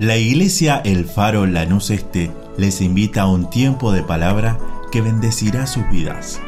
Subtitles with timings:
[0.00, 4.58] La iglesia El Faro Lanús Este les invita a un tiempo de palabra
[4.90, 6.40] que bendecirá sus vidas.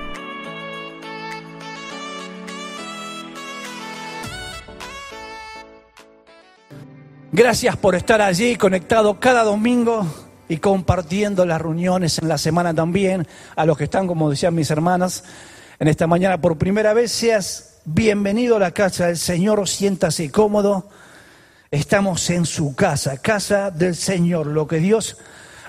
[7.30, 10.04] Gracias por estar allí conectado cada domingo
[10.48, 13.28] y compartiendo las reuniones en la semana también.
[13.54, 15.22] A los que están, como decían mis hermanas,
[15.78, 20.88] en esta mañana por primera vez, seas bienvenido a la casa del Señor, siéntase cómodo.
[21.71, 25.16] Estamos en su casa, casa del Señor, lo que Dios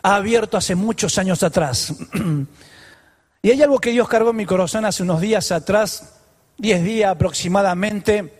[0.03, 1.91] ha abierto hace muchos años atrás.
[3.41, 6.19] y hay algo que Dios cargó en mi corazón hace unos días atrás,
[6.55, 8.31] diez días aproximadamente,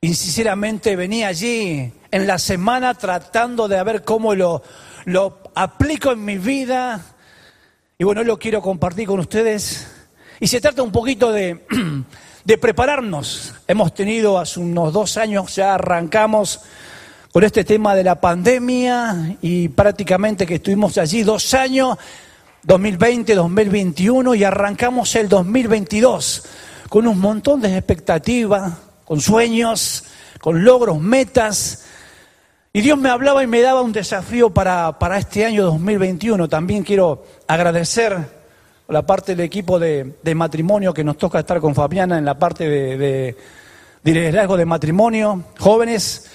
[0.00, 4.62] y sinceramente venía allí en la semana tratando de ver cómo lo,
[5.04, 7.04] lo aplico en mi vida.
[7.98, 9.88] Y bueno, lo quiero compartir con ustedes.
[10.38, 11.66] Y se trata un poquito de,
[12.44, 13.54] de prepararnos.
[13.66, 16.60] Hemos tenido hace unos dos años, ya arrancamos
[17.32, 21.98] con este tema de la pandemia y prácticamente que estuvimos allí dos años,
[22.62, 26.44] 2020, 2021 y arrancamos el 2022
[26.88, 28.72] con un montón de expectativas,
[29.04, 30.04] con sueños,
[30.40, 31.84] con logros, metas.
[32.72, 36.48] Y Dios me hablaba y me daba un desafío para, para este año 2021.
[36.48, 38.37] También quiero agradecer
[38.88, 42.38] la parte del equipo de, de, matrimonio que nos toca estar con Fabiana en la
[42.38, 43.36] parte de, de,
[44.02, 46.30] de liderazgo de matrimonio, jóvenes.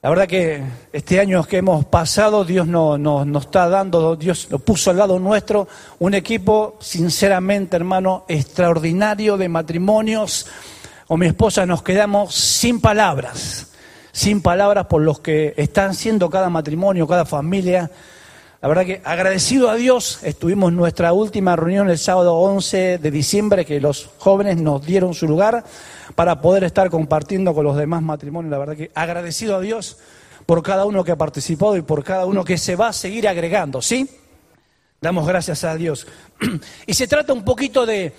[0.00, 0.62] La verdad que
[0.94, 4.96] este año que hemos pasado, Dios nos no, no está dando, Dios lo puso al
[4.96, 5.68] lado nuestro,
[5.98, 10.46] un equipo, sinceramente, hermano, extraordinario de matrimonios.
[11.06, 13.72] Con mi esposa nos quedamos sin palabras,
[14.10, 17.90] sin palabras por los que están siendo cada matrimonio, cada familia.
[18.64, 23.10] La verdad que agradecido a Dios, estuvimos en nuestra última reunión el sábado 11 de
[23.10, 25.64] diciembre, que los jóvenes nos dieron su lugar
[26.14, 28.50] para poder estar compartiendo con los demás matrimonios.
[28.50, 29.98] La verdad que agradecido a Dios
[30.46, 33.28] por cada uno que ha participado y por cada uno que se va a seguir
[33.28, 34.08] agregando, ¿sí?
[34.98, 36.06] Damos gracias a Dios.
[36.86, 38.14] Y se trata un poquito de,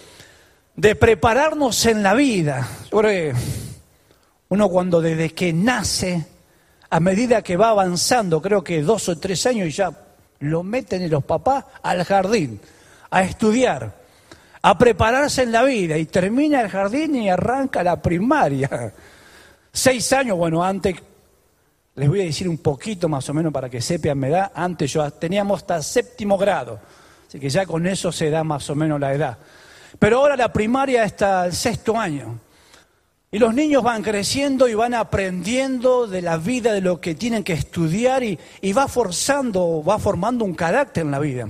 [0.76, 2.68] de prepararnos en la vida.
[2.92, 3.02] Yo
[4.50, 6.24] uno cuando desde que nace,
[6.92, 10.05] a medida que va avanzando, creo que dos o tres años y ya
[10.40, 12.60] lo meten en los papás al jardín,
[13.10, 13.96] a estudiar,
[14.62, 18.94] a prepararse en la vida y termina el jardín y arranca la primaria.
[19.72, 20.96] Seis años, bueno, antes,
[21.96, 24.92] les voy a decir un poquito más o menos para que sepan mi edad, antes
[24.92, 26.80] yo teníamos hasta séptimo grado,
[27.28, 29.38] así que ya con eso se da más o menos la edad.
[30.00, 32.40] Pero ahora la primaria está el sexto año.
[33.36, 37.44] Y los niños van creciendo y van aprendiendo de la vida, de lo que tienen
[37.44, 38.40] que estudiar y,
[38.72, 41.50] va forzando, va formando un carácter en la vida.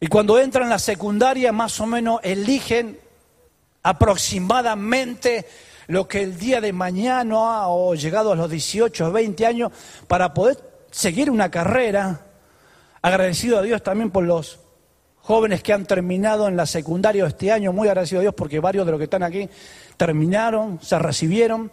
[0.00, 2.98] Y cuando entran en la secundaria, más o menos eligen
[3.82, 5.46] aproximadamente
[5.88, 9.72] lo que el día de mañana o llegado a los 18 o 20 años
[10.08, 10.56] para poder
[10.90, 12.22] seguir una carrera.
[13.02, 14.60] Agradecido a Dios también por los
[15.26, 18.86] jóvenes que han terminado en la secundaria este año, muy agradecido a Dios porque varios
[18.86, 19.48] de los que están aquí
[19.96, 21.72] terminaron, se recibieron.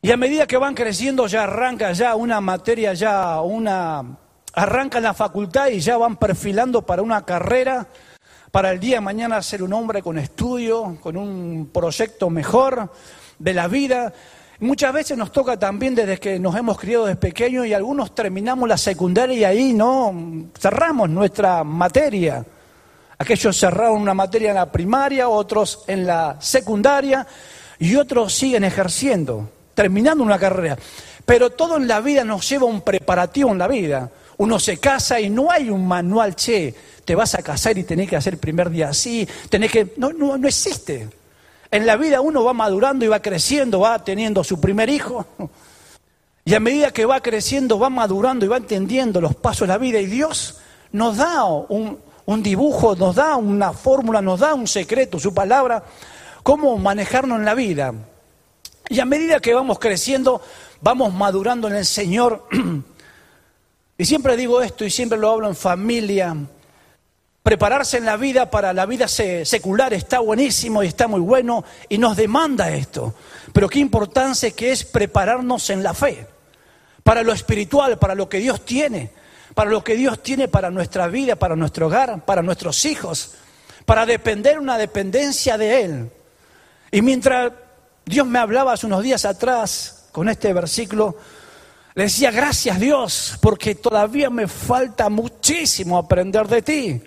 [0.00, 4.18] Y a medida que van creciendo ya arranca ya una materia, ya una...
[4.54, 7.88] Arrancan la facultad y ya van perfilando para una carrera,
[8.50, 12.90] para el día de mañana ser un hombre con estudio, con un proyecto mejor
[13.38, 14.12] de la vida.
[14.60, 18.68] Muchas veces nos toca también desde que nos hemos criado desde pequeños y algunos terminamos
[18.68, 20.14] la secundaria y ahí no
[20.56, 22.46] cerramos nuestra materia.
[23.18, 27.26] Aquellos cerraron una materia en la primaria, otros en la secundaria
[27.78, 30.76] y otros siguen ejerciendo, terminando una carrera.
[31.24, 34.10] Pero todo en la vida nos lleva a un preparativo en la vida.
[34.36, 38.08] Uno se casa y no hay un manual, che, te vas a casar y tenés
[38.08, 39.94] que hacer el primer día así, tenés que...
[39.96, 41.08] No, no, no existe.
[41.70, 45.26] En la vida uno va madurando y va creciendo, va teniendo su primer hijo.
[46.44, 49.78] Y a medida que va creciendo, va madurando y va entendiendo los pasos de la
[49.78, 49.98] vida.
[49.98, 50.58] Y Dios
[50.92, 55.84] nos da un, un dibujo, nos da una fórmula, nos da un secreto, su palabra,
[56.42, 57.94] cómo manejarnos en la vida.
[58.88, 60.42] Y a medida que vamos creciendo,
[60.80, 62.46] vamos madurando en el Señor.
[63.96, 66.36] Y siempre digo esto y siempre lo hablo en familia.
[67.44, 71.98] Prepararse en la vida para la vida secular está buenísimo y está muy bueno y
[71.98, 73.14] nos demanda esto.
[73.52, 76.26] Pero qué importancia que es prepararnos en la fe,
[77.04, 79.12] para lo espiritual, para lo que Dios tiene
[79.54, 83.34] para lo que Dios tiene para nuestra vida, para nuestro hogar, para nuestros hijos,
[83.86, 86.10] para depender una dependencia de Él.
[86.90, 87.52] Y mientras
[88.04, 91.16] Dios me hablaba hace unos días atrás con este versículo,
[91.94, 97.02] le decía, gracias Dios, porque todavía me falta muchísimo aprender de ti.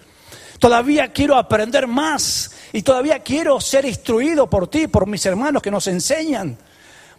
[0.60, 5.70] Todavía quiero aprender más y todavía quiero ser instruido por ti, por mis hermanos que
[5.70, 6.58] nos enseñan.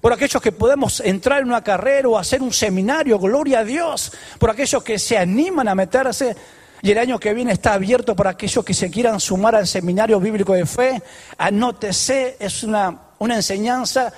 [0.00, 4.12] Por aquellos que podemos entrar en una carrera o hacer un seminario, gloria a Dios,
[4.38, 6.36] por aquellos que se animan a meterse.
[6.80, 10.20] Y el año que viene está abierto para aquellos que se quieran sumar al seminario
[10.20, 11.02] bíblico de fe.
[11.36, 14.12] Anótese, es una, una enseñanza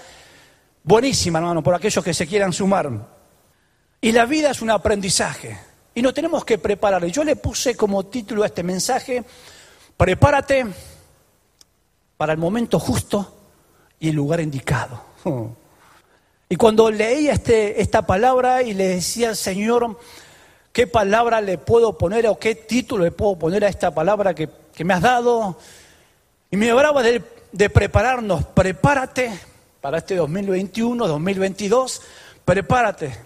[0.82, 2.91] buenísima, hermano, por aquellos que se quieran sumar.
[4.00, 5.59] Y la vida es un aprendizaje.
[5.94, 7.05] Y nos tenemos que preparar.
[7.06, 9.25] Yo le puse como título a este mensaje,
[9.97, 10.67] prepárate
[12.17, 13.37] para el momento justo
[13.99, 15.03] y el lugar indicado.
[16.52, 19.97] Y cuando leía este, esta palabra y le decía Señor,
[20.73, 24.50] ¿qué palabra le puedo poner o qué título le puedo poner a esta palabra que,
[24.85, 25.56] me has dado?
[26.50, 29.31] Y me hablaba de, de prepararnos, prepárate
[29.81, 32.02] para este 2021, 2022,
[32.44, 33.17] prepárate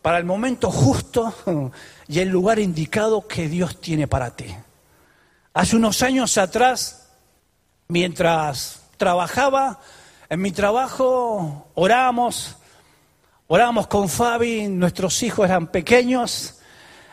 [0.00, 1.34] para el momento justo
[2.08, 4.46] y el lugar indicado que Dios tiene para ti.
[5.52, 7.10] Hace unos años atrás,
[7.88, 9.78] mientras trabajaba,
[10.30, 12.56] en mi trabajo oramos,
[13.54, 16.54] Oramos con Fabi, nuestros hijos eran pequeños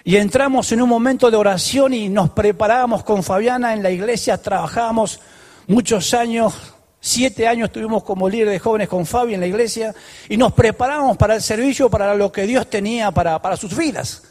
[0.05, 4.41] y entramos en un momento de oración y nos preparábamos con Fabiana en la iglesia,
[4.41, 5.19] trabajábamos
[5.67, 6.53] muchos años,
[7.01, 9.93] siete años estuvimos como líder de jóvenes con Fabi en la iglesia
[10.29, 14.23] y nos preparábamos para el servicio, para lo que Dios tenía para, para sus vidas.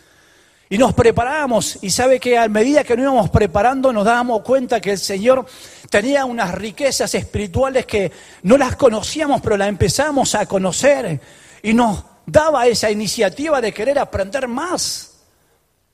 [0.71, 4.81] Y nos preparábamos y sabe que a medida que nos íbamos preparando nos dábamos cuenta
[4.81, 5.45] que el Señor
[5.91, 8.11] tenía unas riquezas espirituales que
[8.45, 11.21] no las conocíamos, pero las empezamos a conocer
[11.63, 15.19] y nos daba esa iniciativa de querer aprender más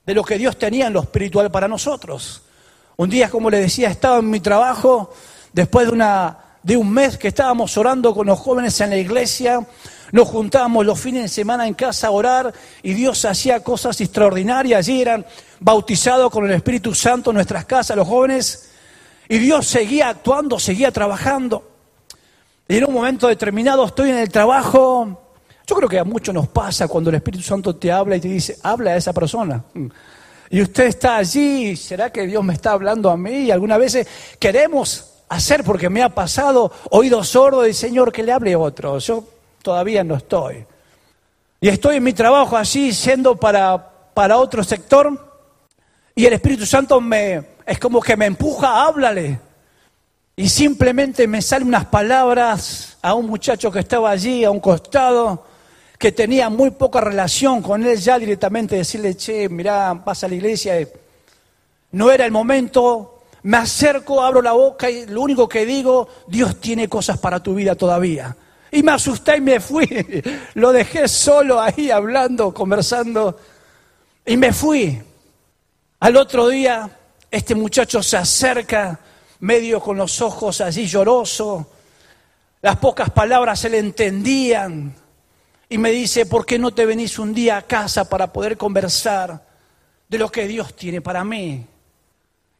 [0.05, 2.43] de lo que Dios tenía en lo espiritual para nosotros.
[2.97, 5.13] Un día, como le decía, estaba en mi trabajo,
[5.51, 9.65] después de, una, de un mes que estábamos orando con los jóvenes en la iglesia,
[10.11, 12.53] nos juntábamos los fines de semana en casa a orar
[12.83, 14.79] y Dios hacía cosas extraordinarias.
[14.79, 15.25] Allí eran
[15.59, 18.71] bautizados con el Espíritu Santo en nuestras casas los jóvenes
[19.27, 21.69] y Dios seguía actuando, seguía trabajando.
[22.67, 25.24] Y en un momento determinado estoy en el trabajo
[25.67, 28.27] yo creo que a muchos nos pasa cuando el Espíritu Santo te habla y te
[28.27, 29.63] dice, habla a esa persona.
[30.49, 33.45] Y usted está allí, ¿será que Dios me está hablando a mí?
[33.45, 34.07] Y algunas veces
[34.39, 38.99] queremos hacer porque me ha pasado oído sordo y Señor que le hable a otro.
[38.99, 39.23] Yo
[39.63, 40.65] todavía no estoy.
[41.59, 45.25] Y estoy en mi trabajo allí siendo para, para otro sector
[46.17, 49.39] y el Espíritu Santo me, es como que me empuja, háblale.
[50.37, 55.45] Y simplemente me salen unas palabras a un muchacho que estaba allí, a un costado,
[55.97, 60.35] que tenía muy poca relación con él, ya directamente decirle, che, mirá, pasa a la
[60.35, 60.87] iglesia.
[61.91, 66.59] No era el momento, me acerco, abro la boca y lo único que digo, Dios
[66.59, 68.35] tiene cosas para tu vida todavía.
[68.71, 69.87] Y me asusté y me fui.
[70.55, 73.39] Lo dejé solo ahí hablando, conversando.
[74.25, 75.01] Y me fui.
[75.99, 76.89] Al otro día,
[77.31, 78.99] este muchacho se acerca,
[79.39, 81.71] medio con los ojos allí lloroso.
[82.61, 84.93] Las pocas palabras se le entendían
[85.75, 89.45] y me dice, ¿por qué no te venís un día a casa para poder conversar
[90.07, 91.65] de lo que Dios tiene para mí?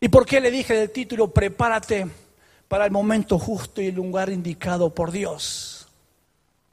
[0.01, 2.07] ¿Y por qué le dije del título, prepárate
[2.67, 5.87] para el momento justo y el lugar indicado por Dios?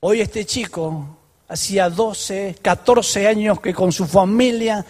[0.00, 1.16] Hoy este chico,
[1.46, 4.84] hacía 12, 14 años que con su familia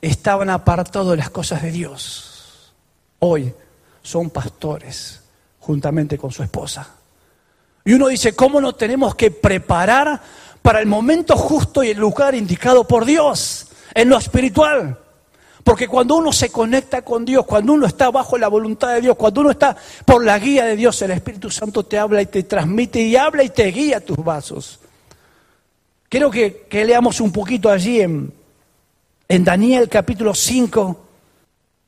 [0.00, 2.72] estaban apartados de las cosas de Dios.
[3.18, 3.52] Hoy
[4.04, 5.20] son pastores
[5.58, 6.88] juntamente con su esposa.
[7.84, 10.22] Y uno dice, ¿cómo no tenemos que preparar
[10.62, 14.98] para el momento justo y el lugar indicado por Dios en lo espiritual.
[15.64, 19.16] Porque cuando uno se conecta con Dios, cuando uno está bajo la voluntad de Dios,
[19.16, 22.42] cuando uno está por la guía de Dios, el Espíritu Santo te habla y te
[22.44, 24.80] transmite y habla y te guía tus vasos.
[26.08, 28.32] Quiero que, leamos un poquito allí en,
[29.28, 31.06] Daniel capítulo 5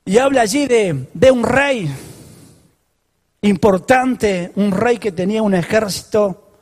[0.07, 1.90] y habla allí de un rey
[3.43, 6.52] importante, un rey que tenía un ejército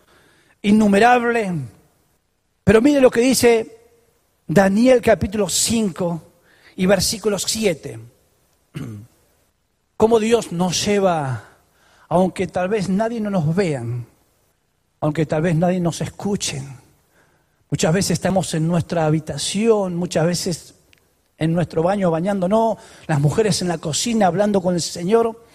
[0.62, 1.52] innumerable
[2.64, 3.76] pero mire lo que dice
[4.46, 6.22] Daniel capítulo 5
[6.76, 7.98] y versículo 7.
[9.96, 11.44] Cómo Dios nos lleva,
[12.08, 14.06] aunque tal vez nadie no nos vean,
[15.00, 16.62] aunque tal vez nadie nos escuche.
[17.68, 20.74] Muchas veces estamos en nuestra habitación, muchas veces
[21.38, 22.76] en nuestro baño bañándonos,
[23.08, 25.46] las mujeres en la cocina hablando con el Señor,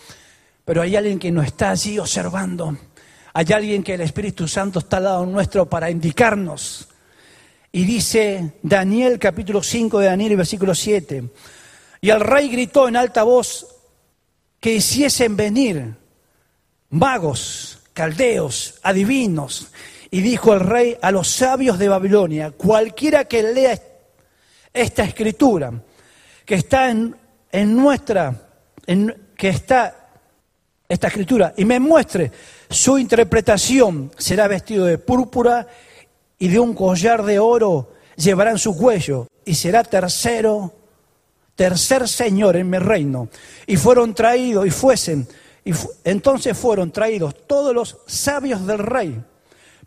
[0.66, 2.76] pero hay alguien que nos está allí observando.
[3.34, 6.90] Hay alguien que el Espíritu Santo está al lado nuestro para indicarnos
[7.72, 11.24] y dice Daniel capítulo 5 de Daniel y versículo 7.
[12.02, 13.68] Y el rey gritó en alta voz
[14.60, 15.96] que hiciesen venir
[16.90, 19.72] magos, caldeos, adivinos.
[20.10, 23.80] Y dijo el rey a los sabios de Babilonia, cualquiera que lea
[24.74, 25.74] esta escritura,
[26.46, 27.16] que está en,
[27.52, 28.34] en nuestra,
[29.36, 30.10] que está
[30.88, 32.32] esta escritura, y me muestre
[32.70, 35.68] su interpretación, será vestido de púrpura
[36.40, 40.74] y de un collar de oro llevará en su cuello y será tercero,
[41.56, 43.30] tercer señor en mi reino.
[43.66, 45.28] Y fueron traídos y fuesen,
[45.64, 45.72] y
[46.04, 49.22] entonces fueron traídos todos los sabios del rey,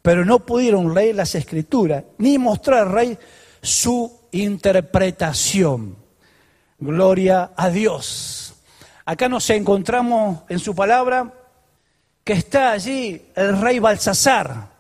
[0.03, 3.19] pero no pudieron leer las escrituras ni mostrar al rey
[3.63, 5.97] su interpretación.
[6.79, 8.55] Gloria a Dios.
[9.05, 11.35] Acá nos encontramos en su palabra
[12.25, 14.71] que está allí el rey Balsasar,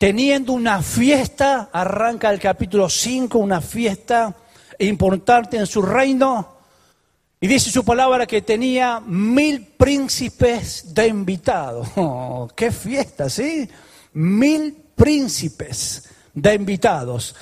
[0.00, 4.34] teniendo una fiesta, arranca el capítulo 5, una fiesta
[4.78, 6.56] importante en su reino,
[7.38, 11.88] y dice su palabra que tenía mil príncipes de invitados.
[11.96, 13.68] Oh, ¡Qué fiesta, sí!
[14.14, 17.36] Mil príncipes de invitados.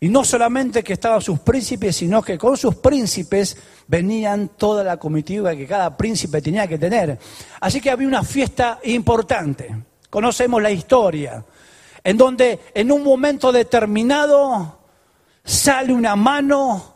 [0.00, 4.96] Y no solamente que estaban sus príncipes, sino que con sus príncipes venían toda la
[4.96, 7.16] comitiva que cada príncipe tenía que tener.
[7.60, 9.76] Así que había una fiesta importante.
[10.10, 11.44] Conocemos la historia,
[12.04, 14.78] en donde en un momento determinado
[15.44, 16.94] sale una mano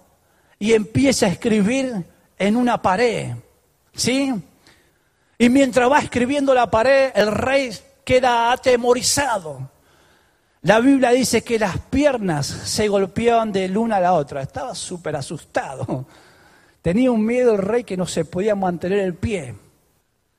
[0.59, 2.05] y empieza a escribir
[2.39, 3.33] en una pared.
[3.95, 4.33] ¿Sí?
[5.39, 7.71] Y mientras va escribiendo la pared, el rey
[8.05, 9.71] queda atemorizado.
[10.63, 14.41] La Biblia dice que las piernas se golpeaban de una a la otra.
[14.41, 16.07] Estaba súper asustado.
[16.81, 19.55] Tenía un miedo el rey que no se podía mantener el pie.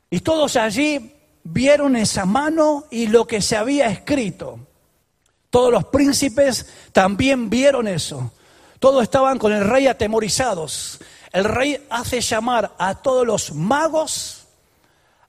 [0.09, 1.14] Y todos allí
[1.45, 4.59] vieron esa mano y lo que se había escrito.
[5.49, 8.31] Todos los príncipes también vieron eso.
[8.79, 10.99] Todos estaban con el rey atemorizados.
[11.31, 14.47] El rey hace llamar a todos los magos,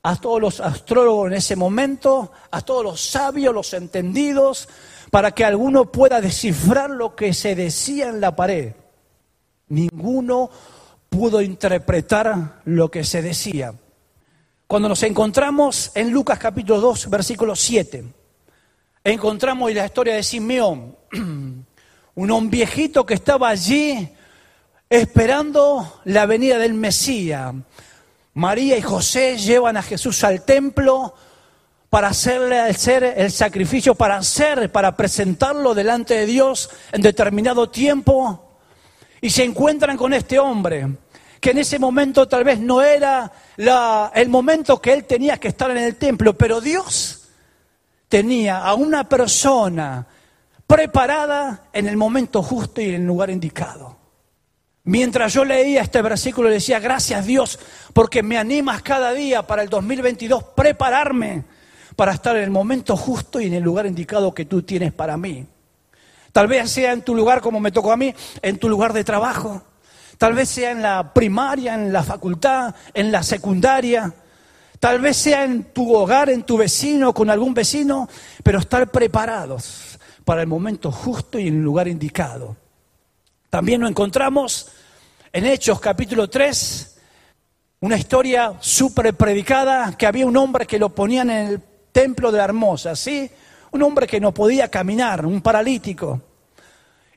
[0.02, 4.68] a todos los astrólogos en ese momento, a todos los sabios, los entendidos,
[5.11, 8.73] para que alguno pueda descifrar lo que se decía en la pared.
[9.68, 10.50] Ninguno
[11.08, 13.75] pudo interpretar lo que se decía.
[14.66, 18.04] Cuando nos encontramos en Lucas capítulo 2, versículo 7,
[19.04, 20.96] encontramos la historia de Simeón,
[22.16, 24.08] un hombre viejito que estaba allí
[24.90, 27.54] esperando la venida del Mesías.
[28.35, 31.14] María y José llevan a Jesús al templo
[31.88, 38.58] para hacerle hacer el sacrificio, para hacer, para presentarlo delante de Dios en determinado tiempo.
[39.20, 40.88] Y se encuentran con este hombre,
[41.40, 43.30] que en ese momento tal vez no era
[44.14, 47.28] el momento que él tenía que estar en el templo, pero Dios
[48.08, 50.06] tenía a una persona
[50.66, 53.96] preparada en el momento justo y en el lugar indicado.
[54.84, 57.58] Mientras yo leía este versículo, le decía, gracias Dios,
[57.92, 61.44] porque me animas cada día para el 2022 prepararme
[61.96, 65.16] para estar en el momento justo y en el lugar indicado que tú tienes para
[65.16, 65.46] mí.
[66.30, 69.02] Tal vez sea en tu lugar como me tocó a mí, en tu lugar de
[69.02, 69.62] trabajo.
[70.18, 74.12] Tal vez sea en la primaria, en la facultad, en la secundaria.
[74.80, 78.08] Tal vez sea en tu hogar, en tu vecino, con algún vecino,
[78.42, 82.56] pero estar preparados para el momento justo y en el lugar indicado.
[83.50, 84.68] También nos encontramos
[85.32, 86.99] en Hechos capítulo 3,
[87.80, 92.38] una historia súper predicada, que había un hombre que lo ponían en el templo de
[92.38, 93.30] la hermosa, ¿sí?
[93.70, 96.20] Un hombre que no podía caminar, un paralítico.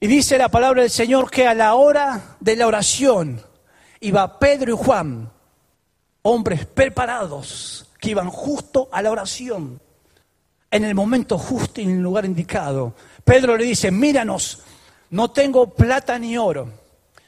[0.01, 3.41] Y dice la palabra del Señor que a la hora de la oración
[3.99, 5.29] iba Pedro y Juan,
[6.21, 9.81] hombres preparados, que iban justo a la oración,
[10.71, 12.95] en el momento justo y en el lugar indicado.
[13.25, 14.59] Pedro le dice, míranos,
[15.09, 16.71] no tengo plata ni oro,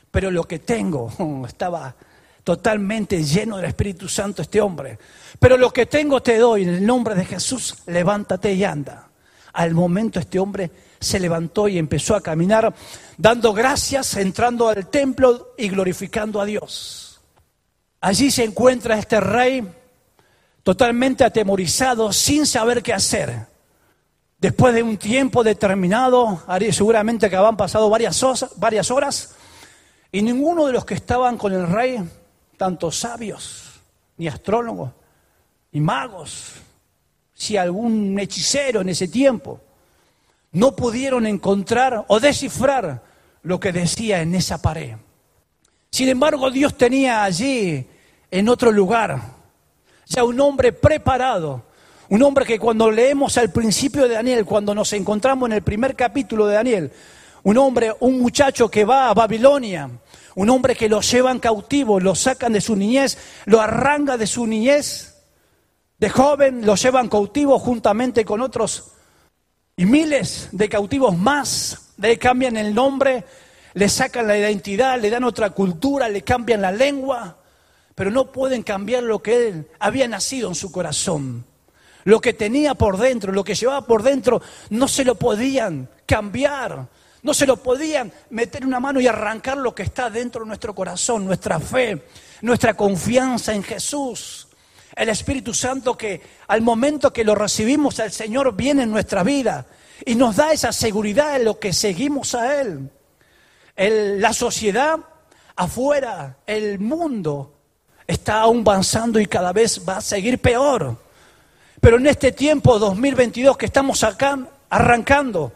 [0.10, 1.12] pero lo que tengo,
[1.46, 1.94] estaba
[2.42, 4.98] totalmente lleno del Espíritu Santo este hombre.
[5.40, 9.10] Pero lo que tengo te doy en el nombre de Jesús, levántate y anda.
[9.52, 12.74] Al momento este hombre se levantó y empezó a caminar,
[13.18, 17.20] dando gracias, entrando al templo y glorificando a Dios.
[18.00, 19.68] Allí se encuentra este rey
[20.64, 23.48] totalmente atemorizado, sin saber qué hacer.
[24.38, 28.22] Después de un tiempo determinado, seguramente que habían pasado varias,
[28.92, 29.36] horas,
[30.12, 32.00] y ninguno de los que estaban con el rey
[32.58, 33.82] tanto sabios,
[34.18, 34.92] ni astrólogos,
[35.72, 36.54] ni magos,
[37.34, 39.60] si algún hechicero en ese tiempo,
[40.52, 43.04] no pudieron encontrar o descifrar
[43.44, 44.96] lo que decía en esa pared.
[45.90, 47.88] Sin embargo, Dios tenía allí,
[48.30, 49.22] en otro lugar,
[50.06, 51.64] ya un hombre preparado,
[52.10, 55.96] un hombre que cuando leemos al principio de Daniel, cuando nos encontramos en el primer
[55.96, 56.92] capítulo de Daniel,
[57.44, 59.90] un hombre, un muchacho que va a Babilonia,
[60.36, 64.46] un hombre que lo llevan cautivo, lo sacan de su niñez, lo arranca de su
[64.46, 65.24] niñez,
[65.98, 68.92] de joven, lo llevan cautivo juntamente con otros
[69.76, 73.24] y miles de cautivos más, le cambian el nombre,
[73.74, 77.38] le sacan la identidad, le dan otra cultura, le cambian la lengua,
[77.96, 81.46] pero no pueden cambiar lo que él había nacido en su corazón.
[82.04, 86.88] Lo que tenía por dentro, lo que llevaba por dentro, no se lo podían cambiar.
[87.24, 90.74] No se lo podían meter una mano y arrancar lo que está dentro de nuestro
[90.74, 92.08] corazón, nuestra fe,
[92.42, 94.48] nuestra confianza en Jesús.
[94.96, 99.66] El Espíritu Santo que al momento que lo recibimos, el Señor viene en nuestra vida
[100.06, 102.90] y nos da esa seguridad en lo que seguimos a Él.
[103.78, 105.00] la sociedad
[105.56, 107.54] afuera, el mundo,
[108.08, 110.98] está aún avanzando y cada vez va a seguir peor.
[111.80, 114.38] Pero en este tiempo 2022 que estamos acá
[114.70, 115.52] arrancando,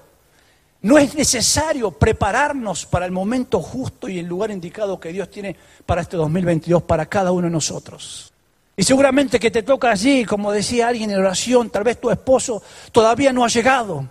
[0.82, 5.56] no es necesario prepararnos para el momento justo y el lugar indicado que Dios tiene
[5.86, 8.35] para este 2022, para cada uno de nosotros.
[8.78, 12.62] Y seguramente que te toca allí, como decía alguien en oración, tal vez tu esposo
[12.92, 14.10] todavía no ha llegado.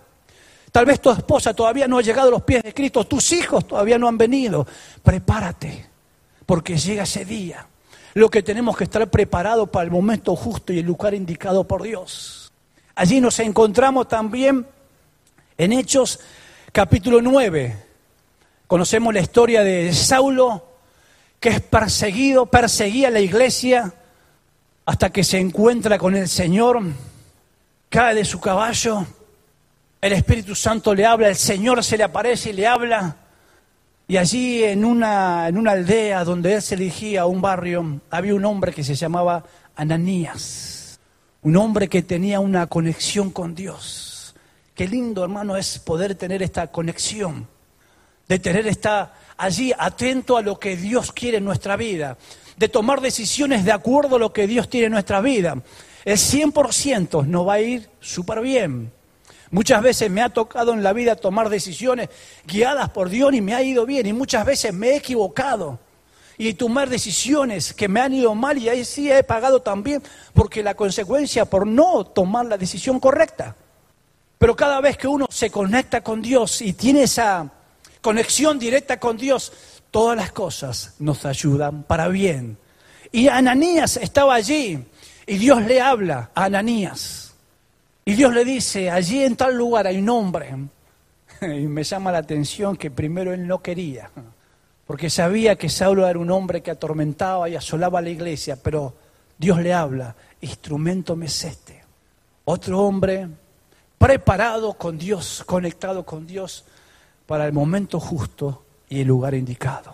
[0.71, 3.67] Tal vez tu esposa todavía no ha llegado a los pies de Cristo, tus hijos
[3.67, 4.65] todavía no han venido.
[5.03, 5.85] Prepárate,
[6.45, 7.67] porque llega ese día.
[8.15, 11.83] Lo que tenemos que estar preparados para el momento justo y el lugar indicado por
[11.83, 12.51] Dios.
[12.95, 14.65] Allí nos encontramos también
[15.57, 16.19] en Hechos
[16.71, 17.83] capítulo 9.
[18.67, 20.65] Conocemos la historia de Saulo,
[21.39, 23.93] que es perseguido, perseguía la iglesia
[24.85, 26.81] hasta que se encuentra con el Señor,
[27.89, 29.05] cae de su caballo
[30.05, 33.15] el Espíritu Santo le habla, el Señor se le aparece y le habla.
[34.07, 38.45] Y allí en una, en una aldea donde él se dirigía un barrio, había un
[38.45, 39.43] hombre que se llamaba
[39.75, 40.99] Ananías.
[41.41, 44.35] Un hombre que tenía una conexión con Dios.
[44.75, 47.47] Qué lindo, hermano, es poder tener esta conexión.
[48.27, 52.15] De tener esta allí atento a lo que Dios quiere en nuestra vida.
[52.57, 55.61] De tomar decisiones de acuerdo a lo que Dios tiene en nuestra vida.
[56.05, 58.91] El 100% no va a ir súper bien.
[59.51, 62.09] Muchas veces me ha tocado en la vida tomar decisiones
[62.45, 64.05] guiadas por Dios y me ha ido bien.
[64.05, 65.79] Y muchas veces me he equivocado.
[66.37, 70.61] Y tomar decisiones que me han ido mal y ahí sí he pagado también porque
[70.61, 73.55] la consecuencia por no tomar la decisión correcta.
[74.37, 77.49] Pero cada vez que uno se conecta con Dios y tiene esa
[78.01, 79.51] conexión directa con Dios,
[79.95, 82.57] todas las cosas nos ayudan para bien.
[83.13, 84.77] Y Ananías estaba allí
[85.25, 87.33] y Dios le habla a Ananías.
[88.03, 90.53] Y Dios le dice, allí en tal lugar hay un hombre.
[91.41, 94.11] Y me llama la atención que primero él no quería,
[94.85, 98.95] porque sabía que Saulo era un hombre que atormentaba y asolaba a la iglesia, pero
[99.37, 101.85] Dios le habla, instrumento me es este.
[102.43, 103.29] Otro hombre
[103.97, 106.65] preparado con Dios, conectado con Dios
[107.25, 108.64] para el momento justo
[108.95, 109.93] y el lugar indicado.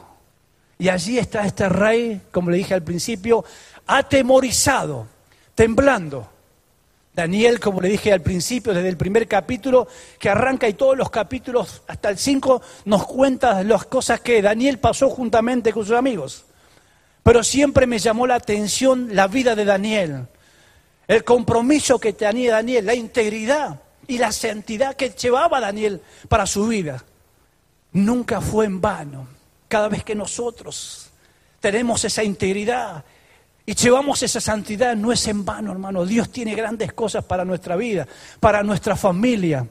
[0.77, 3.43] Y allí está este rey, como le dije al principio,
[3.87, 5.07] atemorizado,
[5.55, 6.29] temblando
[7.13, 9.87] Daniel, como le dije al principio, desde el primer capítulo
[10.19, 14.77] que arranca y todos los capítulos hasta el 5 nos cuenta las cosas que Daniel
[14.79, 16.45] pasó juntamente con sus amigos.
[17.23, 20.27] Pero siempre me llamó la atención la vida de Daniel,
[21.07, 26.67] el compromiso que tenía Daniel, la integridad y la santidad que llevaba Daniel para su
[26.67, 27.03] vida.
[27.93, 29.27] Nunca fue en vano.
[29.67, 31.09] Cada vez que nosotros
[31.59, 33.03] tenemos esa integridad
[33.65, 36.05] y llevamos esa santidad, no es en vano, hermano.
[36.05, 38.07] Dios tiene grandes cosas para nuestra vida,
[38.39, 39.67] para nuestra familia.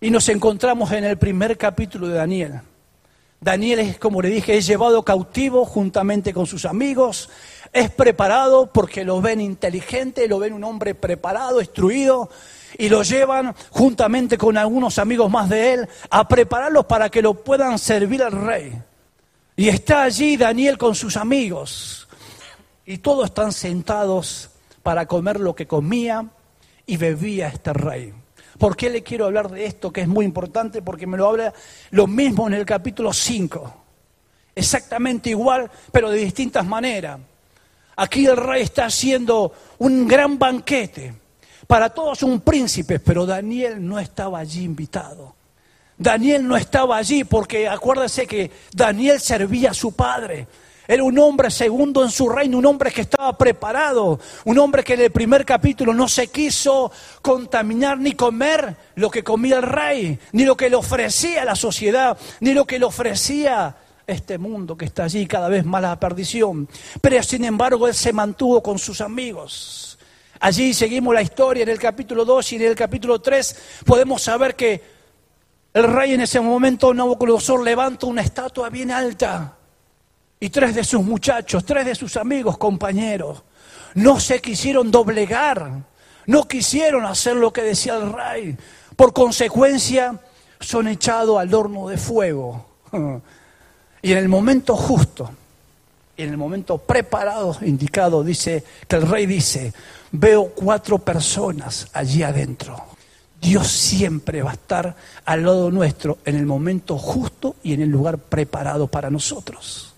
[0.00, 2.60] Y nos encontramos en el primer capítulo de Daniel.
[3.40, 7.30] Daniel es, como le dije, es llevado cautivo juntamente con sus amigos,
[7.72, 12.28] es preparado porque lo ven inteligente, lo ven un hombre preparado, instruido,
[12.78, 17.34] y lo llevan juntamente con algunos amigos más de él a prepararlos para que lo
[17.34, 18.72] puedan servir al rey.
[19.56, 22.08] Y está allí Daniel con sus amigos
[22.86, 24.50] y todos están sentados
[24.82, 26.26] para comer lo que comía
[26.86, 28.14] y bebía este rey.
[28.58, 30.82] ¿Por qué le quiero hablar de esto que es muy importante?
[30.82, 31.54] Porque me lo habla
[31.90, 33.74] lo mismo en el capítulo 5.
[34.54, 37.20] Exactamente igual, pero de distintas maneras.
[37.96, 41.14] Aquí el rey está haciendo un gran banquete.
[41.70, 45.36] Para todos un príncipe, pero Daniel no estaba allí invitado.
[45.96, 50.48] Daniel no estaba allí porque acuérdense que Daniel servía a su padre.
[50.88, 54.94] Era un hombre segundo en su reino, un hombre que estaba preparado, un hombre que
[54.94, 56.90] en el primer capítulo no se quiso
[57.22, 62.18] contaminar ni comer lo que comía el rey, ni lo que le ofrecía la sociedad,
[62.40, 63.76] ni lo que le ofrecía
[64.08, 66.68] este mundo que está allí cada vez más la perdición.
[67.00, 69.89] Pero sin embargo él se mantuvo con sus amigos.
[70.40, 74.56] Allí seguimos la historia en el capítulo 2 y en el capítulo 3 podemos saber
[74.56, 74.82] que
[75.74, 79.56] el rey en ese momento, Nabucodonosor, levanta una estatua bien alta
[80.40, 83.42] y tres de sus muchachos, tres de sus amigos, compañeros,
[83.94, 85.70] no se quisieron doblegar,
[86.26, 88.56] no quisieron hacer lo que decía el rey.
[88.96, 90.18] Por consecuencia,
[90.58, 92.66] son echados al horno de fuego.
[94.02, 95.30] Y en el momento justo,
[96.16, 99.74] en el momento preparado, indicado, dice que el rey dice,
[100.12, 102.76] veo cuatro personas allí adentro.
[103.40, 107.88] Dios siempre va a estar al lado nuestro en el momento justo y en el
[107.88, 109.94] lugar preparado para nosotros.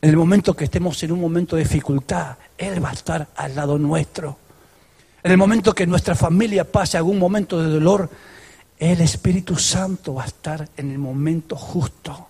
[0.00, 3.54] En el momento que estemos en un momento de dificultad, Él va a estar al
[3.54, 4.38] lado nuestro.
[5.22, 8.08] En el momento que nuestra familia pase algún momento de dolor,
[8.78, 12.28] el Espíritu Santo va a estar en el momento justo.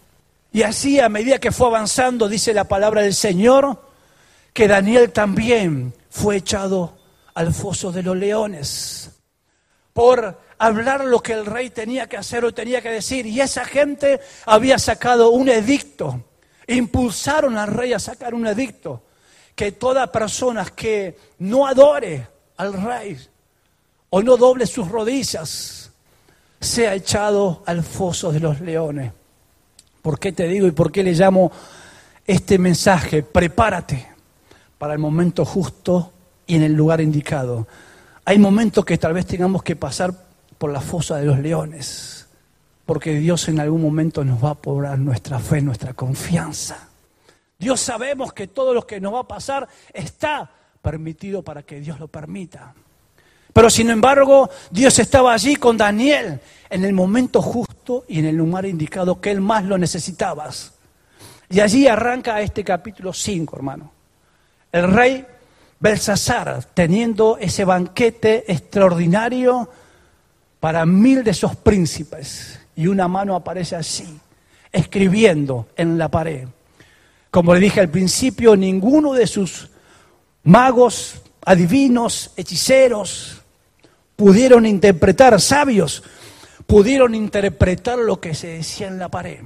[0.52, 3.82] Y así a medida que fue avanzando, dice la palabra del Señor,
[4.52, 6.95] que Daniel también fue echado
[7.36, 9.10] al foso de los leones
[9.92, 13.26] por hablar lo que el rey tenía que hacer o tenía que decir.
[13.26, 16.22] Y esa gente había sacado un edicto,
[16.66, 19.02] impulsaron al rey a sacar un edicto,
[19.54, 23.18] que toda persona que no adore al rey
[24.10, 25.90] o no doble sus rodillas,
[26.58, 29.12] sea echado al foso de los leones.
[30.00, 31.52] ¿Por qué te digo y por qué le llamo
[32.26, 33.22] este mensaje?
[33.22, 34.08] Prepárate
[34.78, 36.12] para el momento justo
[36.46, 37.66] y en el lugar indicado.
[38.24, 40.12] Hay momentos que tal vez tengamos que pasar
[40.58, 42.26] por la fosa de los leones,
[42.84, 46.88] porque Dios en algún momento nos va a pobrar nuestra fe, nuestra confianza.
[47.58, 50.50] Dios sabemos que todo lo que nos va a pasar está
[50.82, 52.74] permitido para que Dios lo permita.
[53.52, 58.36] Pero sin embargo, Dios estaba allí con Daniel en el momento justo y en el
[58.36, 60.50] lugar indicado que él más lo necesitaba.
[61.48, 63.92] Y allí arranca este capítulo 5, hermano.
[64.70, 65.24] El rey
[65.78, 69.68] Belsasar, teniendo ese banquete extraordinario
[70.60, 74.18] para mil de esos príncipes, y una mano aparece así,
[74.72, 76.48] escribiendo en la pared.
[77.30, 79.68] Como le dije al principio, ninguno de sus
[80.44, 83.42] magos, adivinos, hechiceros,
[84.16, 86.02] pudieron interpretar, sabios,
[86.66, 89.40] pudieron interpretar lo que se decía en la pared.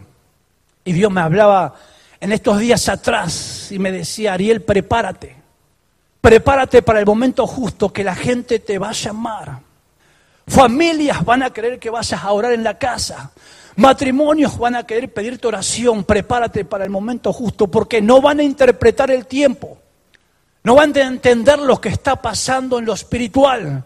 [0.85, 1.75] Y Dios me hablaba
[2.21, 5.37] en estos días atrás y me decía, Ariel, prepárate,
[6.21, 9.61] prepárate para el momento justo que la gente te va a llamar.
[10.47, 13.31] Familias van a querer que vayas a orar en la casa.
[13.77, 16.05] Matrimonios van a querer pedirte oración.
[16.05, 19.79] Prepárate para el momento justo porque no van a interpretar el tiempo.
[20.63, 23.85] No van a entender lo que está pasando en lo espiritual.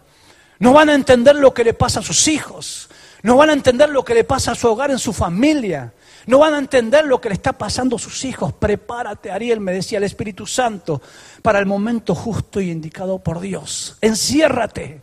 [0.59, 2.89] No van a entender lo que le pasa a sus hijos.
[3.25, 5.91] No van a entender lo que le pasa a su hogar, en su familia.
[6.27, 8.53] No van a entender lo que le está pasando a sus hijos.
[8.53, 11.01] Prepárate, Ariel, me decía el Espíritu Santo,
[11.41, 13.97] para el momento justo y indicado por Dios.
[13.99, 15.01] Enciérrate,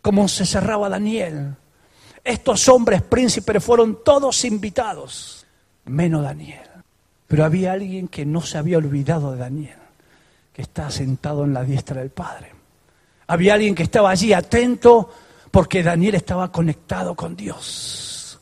[0.00, 1.54] como se cerraba Daniel.
[2.24, 5.44] Estos hombres príncipes fueron todos invitados,
[5.84, 6.66] menos Daniel.
[7.26, 9.78] Pero había alguien que no se había olvidado de Daniel
[10.54, 12.52] que está sentado en la diestra del Padre.
[13.26, 15.10] Había alguien que estaba allí atento
[15.54, 18.40] porque Daniel estaba conectado con Dios.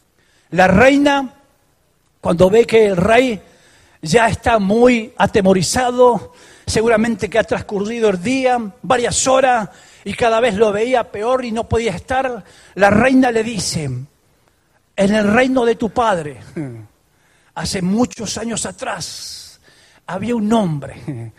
[0.48, 1.34] La reina,
[2.22, 3.38] cuando ve que el rey
[4.00, 6.32] ya está muy atemorizado,
[6.66, 9.68] seguramente que ha transcurrido el día, varias horas,
[10.06, 12.44] y cada vez lo veía peor y no podía estar,
[12.76, 16.40] la reina le dice, en el reino de tu padre,
[17.54, 19.60] hace muchos años atrás,
[20.06, 21.30] había un hombre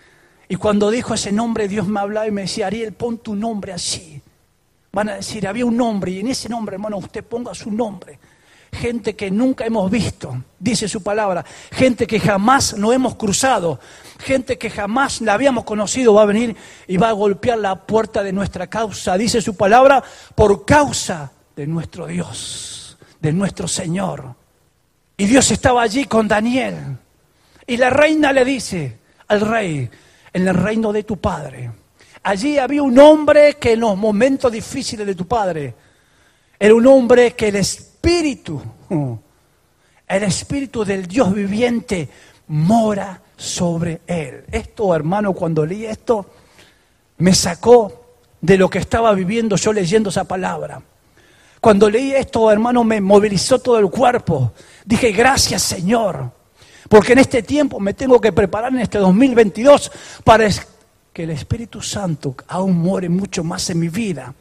[0.47, 3.73] y cuando dijo ese nombre, Dios me hablaba y me decía, Ariel, pon tu nombre
[3.73, 4.21] así.
[4.93, 8.19] Van a decir, había un nombre y en ese nombre, hermano, usted ponga su nombre.
[8.71, 11.43] Gente que nunca hemos visto, dice su palabra.
[11.71, 13.79] Gente que jamás no hemos cruzado.
[14.19, 16.55] Gente que jamás la habíamos conocido va a venir
[16.87, 19.17] y va a golpear la puerta de nuestra causa.
[19.17, 20.03] Dice su palabra,
[20.35, 24.35] por causa de nuestro Dios, de nuestro Señor.
[25.17, 26.97] Y Dios estaba allí con Daniel.
[27.65, 29.89] Y la reina le dice al rey,
[30.33, 31.71] en el reino de tu Padre.
[32.23, 35.73] Allí había un hombre que en los momentos difíciles de tu Padre,
[36.57, 38.61] era un hombre que el Espíritu,
[40.07, 42.07] el Espíritu del Dios viviente
[42.47, 44.45] mora sobre él.
[44.49, 46.25] Esto, hermano, cuando leí esto,
[47.17, 48.03] me sacó
[48.39, 50.81] de lo que estaba viviendo yo leyendo esa palabra.
[51.59, 54.53] Cuando leí esto, hermano, me movilizó todo el cuerpo.
[54.85, 56.31] Dije, gracias Señor.
[56.89, 59.91] Porque en este tiempo me tengo que preparar en este 2022
[60.23, 60.45] para
[61.13, 64.33] que el Espíritu Santo aún muere mucho más en mi vida.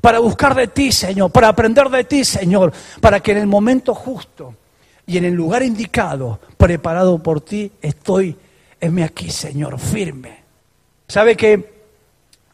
[0.00, 3.94] Para buscar de ti, Señor, para aprender de ti, Señor, para que en el momento
[3.94, 4.54] justo
[5.06, 8.36] y en el lugar indicado, preparado por ti, estoy,
[8.80, 10.44] enme aquí, Señor, firme.
[11.08, 11.84] ¿Sabe que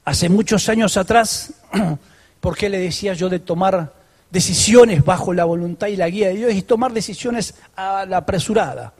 [0.04, 1.52] hace muchos años atrás,
[2.40, 3.92] ¿por qué le decía yo de tomar
[4.30, 8.94] decisiones bajo la voluntad y la guía de Dios y tomar decisiones a la apresurada?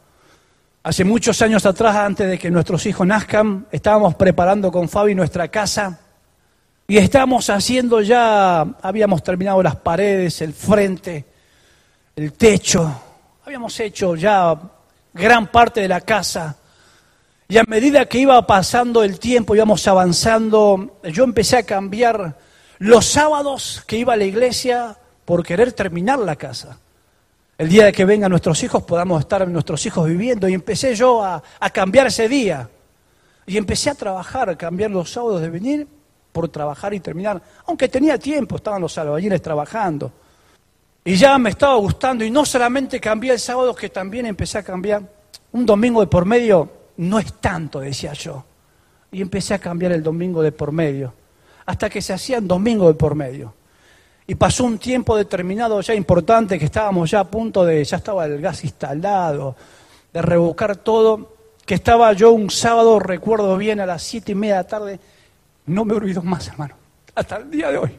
[0.83, 5.49] Hace muchos años atrás, antes de que nuestros hijos nazcan, estábamos preparando con Fabi nuestra
[5.49, 6.01] casa
[6.89, 11.27] y estábamos haciendo ya, habíamos terminado las paredes, el frente,
[12.17, 12.91] el techo,
[13.45, 14.59] habíamos hecho ya
[15.13, 16.57] gran parte de la casa
[17.47, 22.39] Y a medida que iba pasando el tiempo, íbamos avanzando, yo empecé a cambiar
[22.79, 26.79] los sábados que iba a la iglesia por querer terminar la casa.
[27.61, 30.49] El día de que vengan nuestros hijos podamos estar nuestros hijos viviendo.
[30.49, 31.43] Y empecé yo a,
[31.75, 32.71] cambiar ese día.
[33.45, 35.87] Y empecé a trabajar, a cambiar los sábados de venir
[36.33, 37.43] por trabajar y terminar.
[37.67, 40.11] Aunque tenía tiempo, estaban los albañiles trabajando.
[41.05, 42.25] Y ya me estaba gustando.
[42.25, 45.03] Y no solamente cambié el sábado, que también empecé a cambiar.
[45.53, 48.43] Un domingo de por medio no es tanto, decía yo.
[49.13, 51.13] Y empecé a cambiar el domingo de por medio.
[51.67, 53.53] Hasta que se hacían domingo de por medio.
[54.31, 58.27] Y pasó un tiempo determinado ya importante que estábamos ya a punto de, ya estaba
[58.27, 59.57] el gas instalado,
[60.13, 61.35] de revocar todo,
[61.67, 65.01] que estaba yo un sábado, recuerdo bien, a las siete y media de la tarde,
[65.67, 66.77] no me olvido más, hermano,
[67.13, 67.99] hasta el día de hoy.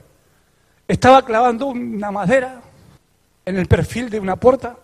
[0.87, 2.61] Estaba clavando una madera
[3.43, 4.77] en el perfil de una puerta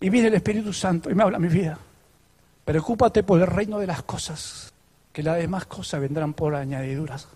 [0.00, 1.78] y viene el Espíritu Santo y me habla mi vida.
[2.64, 4.72] Preocúpate por el reino de las cosas,
[5.12, 7.28] que las demás cosas vendrán por añadiduras.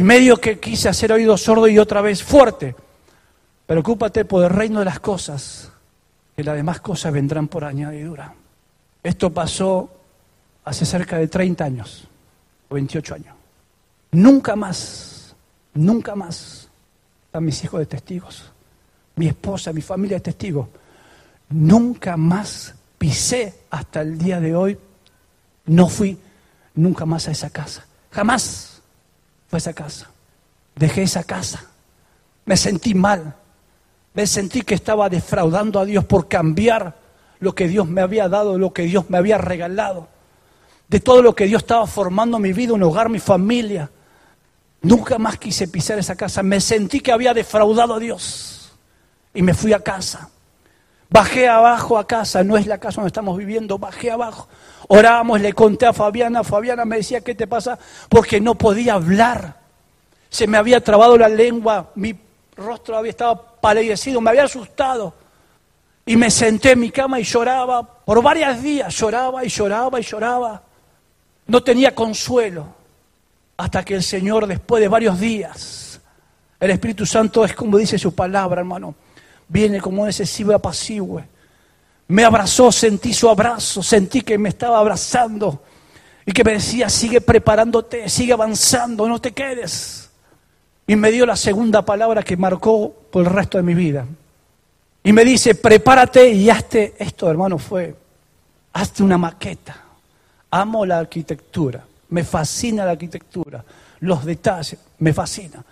[0.00, 2.74] Y medio que quise hacer oído sordo y otra vez fuerte.
[3.66, 5.70] Preocúpate por el reino de las cosas,
[6.34, 8.32] que las demás cosas vendrán por añadidura.
[9.02, 9.92] Esto pasó
[10.64, 12.08] hace cerca de 30 años,
[12.70, 13.34] o 28 años.
[14.12, 15.36] Nunca más,
[15.74, 16.70] nunca más,
[17.26, 18.50] están mis hijos de testigos,
[19.16, 20.66] mi esposa, mi familia de testigos,
[21.50, 24.78] nunca más pisé hasta el día de hoy,
[25.66, 26.18] no fui
[26.76, 28.69] nunca más a esa casa, jamás
[29.50, 30.08] fue esa casa.
[30.76, 31.64] Dejé esa casa.
[32.44, 33.34] Me sentí mal.
[34.14, 36.96] Me sentí que estaba defraudando a Dios por cambiar
[37.40, 40.06] lo que Dios me había dado, lo que Dios me había regalado.
[40.86, 43.90] De todo lo que Dios estaba formando mi vida, un hogar, mi familia.
[44.82, 46.44] Nunca más quise pisar esa casa.
[46.44, 48.70] Me sentí que había defraudado a Dios.
[49.34, 50.30] Y me fui a casa.
[51.10, 54.48] Bajé abajo a casa, no es la casa donde estamos viviendo, bajé abajo.
[54.86, 57.76] Orábamos, le conté a Fabiana, Fabiana me decía, ¿qué te pasa?
[58.08, 59.58] Porque no podía hablar.
[60.28, 62.14] Se me había trabado la lengua, mi
[62.56, 65.12] rostro había estado palidecido, me había asustado.
[66.06, 70.04] Y me senté en mi cama y lloraba, por varios días lloraba y lloraba y
[70.04, 70.62] lloraba.
[71.48, 72.66] No tenía consuelo.
[73.56, 76.00] Hasta que el Señor, después de varios días,
[76.60, 78.94] el Espíritu Santo es como dice su palabra, hermano
[79.50, 81.24] viene como un excesivo apacigüe.
[82.08, 85.62] Me abrazó, sentí su abrazo, sentí que me estaba abrazando
[86.24, 90.10] y que me decía, sigue preparándote, sigue avanzando, no te quedes.
[90.86, 94.06] Y me dio la segunda palabra que marcó por el resto de mi vida.
[95.02, 97.94] Y me dice, prepárate y hazte, esto hermano fue,
[98.72, 99.84] hazte una maqueta.
[100.50, 103.64] Amo la arquitectura, me fascina la arquitectura,
[104.00, 105.64] los detalles, me fascina.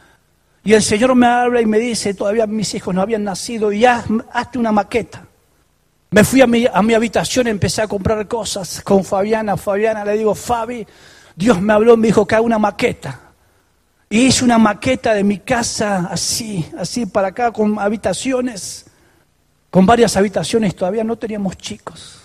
[0.68, 3.86] Y el Señor me habla y me dice, todavía mis hijos no habían nacido, y
[3.86, 5.24] hazte una maqueta.
[6.10, 9.56] Me fui a mi, a mi habitación, empecé a comprar cosas con Fabiana.
[9.56, 10.86] Fabiana le digo, Fabi,
[11.34, 13.18] Dios me habló, me dijo que haga una maqueta.
[14.10, 18.84] Y hice una maqueta de mi casa así, así para acá, con habitaciones,
[19.70, 22.20] con varias habitaciones, todavía no teníamos chicos.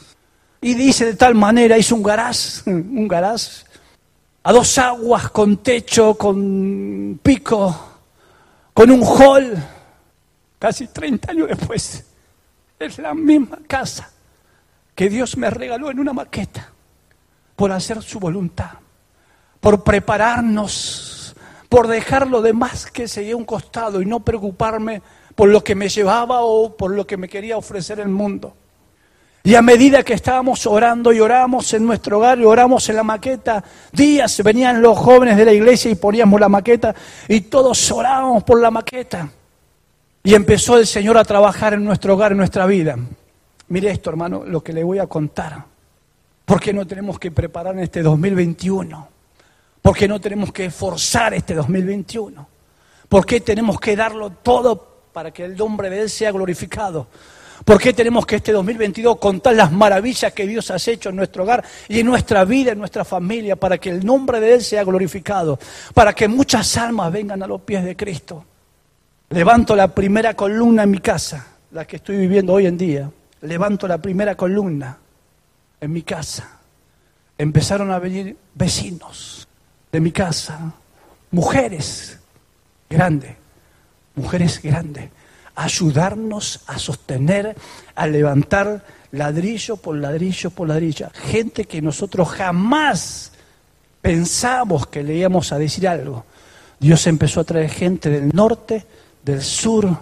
[0.60, 3.64] Y dice de tal manera, hice un garage, un garage,
[4.44, 7.93] a dos aguas, con techo, con pico,
[8.74, 9.56] con un hall,
[10.60, 12.06] casi 30 años después,
[12.80, 14.10] es la misma casa
[14.96, 16.70] que Dios me regaló en una maqueta
[17.56, 18.72] por hacer su voluntad,
[19.60, 21.36] por prepararnos,
[21.70, 25.02] por dejar lo demás que seguía un costado y no preocuparme
[25.36, 28.56] por lo que me llevaba o por lo que me quería ofrecer el mundo.
[29.46, 33.04] Y a medida que estábamos orando y oramos en nuestro hogar y oramos en la
[33.04, 36.96] maqueta, días venían los jóvenes de la iglesia y poníamos la maqueta
[37.28, 39.30] y todos orábamos por la maqueta.
[40.24, 42.98] Y empezó el Señor a trabajar en nuestro hogar, en nuestra vida.
[43.68, 45.66] Mire esto, hermano, lo que le voy a contar.
[46.46, 49.08] ¿Por qué no tenemos que preparar en este 2021?
[49.82, 52.48] ¿Por qué no tenemos que forzar este 2021?
[53.10, 57.08] ¿Por qué tenemos que darlo todo para que el nombre de Él sea glorificado?
[57.64, 61.44] ¿Por qué tenemos que este 2022 contar las maravillas que Dios ha hecho en nuestro
[61.44, 64.84] hogar y en nuestra vida, en nuestra familia, para que el nombre de Él sea
[64.84, 65.58] glorificado,
[65.94, 68.44] para que muchas almas vengan a los pies de Cristo?
[69.30, 73.10] Levanto la primera columna en mi casa, la que estoy viviendo hoy en día.
[73.42, 74.98] Levanto la primera columna
[75.80, 76.60] en mi casa.
[77.38, 79.48] Empezaron a venir vecinos
[79.92, 80.74] de mi casa,
[81.32, 82.20] mujeres
[82.90, 83.36] grandes,
[84.16, 85.10] mujeres grandes
[85.56, 87.56] ayudarnos a sostener,
[87.96, 91.10] a levantar ladrillo por ladrillo por ladrillo.
[91.14, 93.32] Gente que nosotros jamás
[94.02, 96.26] pensamos que le íbamos a decir algo.
[96.80, 98.86] Dios empezó a traer gente del norte,
[99.24, 99.98] del sur,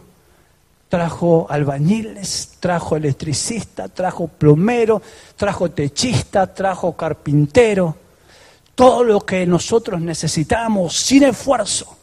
[0.89, 5.01] trajo albañiles, trajo electricista, trajo plomero,
[5.35, 7.95] trajo techista, trajo carpintero,
[8.75, 11.95] todo lo que nosotros necesitamos sin esfuerzo,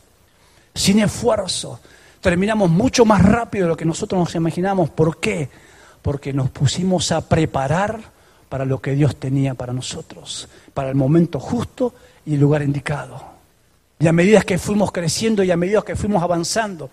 [0.74, 1.80] sin esfuerzo.
[2.20, 4.90] Terminamos mucho más rápido de lo que nosotros nos imaginamos.
[4.90, 5.48] ¿Por qué?
[6.02, 8.00] Porque nos pusimos a preparar
[8.48, 11.94] para lo que Dios tenía para nosotros, para el momento justo
[12.26, 13.22] y el lugar indicado.
[13.98, 16.90] Y a medida que fuimos creciendo y a medida que fuimos avanzando,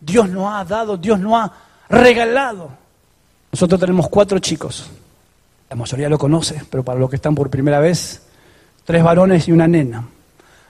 [0.00, 1.52] Dios nos ha dado, Dios nos ha
[1.88, 2.70] regalado.
[3.52, 4.90] Nosotros tenemos cuatro chicos.
[5.70, 8.22] La mayoría lo conoce, pero para los que están por primera vez,
[8.84, 10.06] tres varones y una nena.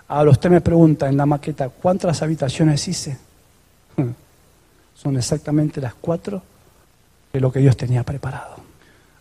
[0.09, 3.28] Ahora usted me pregunta en la maqueta, ¿cuántas habitaciones hice?
[5.01, 6.43] Son exactamente las cuatro
[7.33, 8.57] de lo que Dios tenía preparado.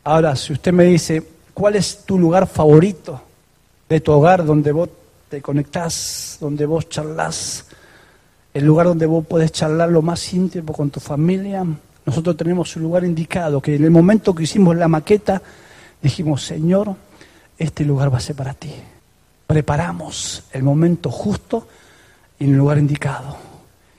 [0.04, 3.22] Ahora, si usted me dice, ¿cuál es tu lugar favorito
[3.88, 4.90] de tu hogar donde vos
[5.30, 7.66] te conectás, donde vos charlas,
[8.54, 11.66] el lugar donde vos podés charlar lo más íntimo con tu familia.
[12.06, 15.42] Nosotros tenemos un lugar indicado, que en el momento que hicimos la maqueta,
[16.02, 16.96] dijimos, Señor,
[17.58, 18.72] este lugar va a ser para ti.
[19.46, 21.68] Preparamos el momento justo
[22.40, 23.47] y el lugar indicado.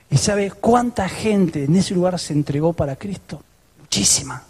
[0.09, 3.41] ¿Y sabe cuánta gente en ese lugar se entregó para Cristo?
[3.79, 4.43] Muchísima.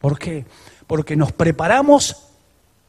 [0.00, 0.44] ¿Por qué?
[0.86, 2.16] Porque nos preparamos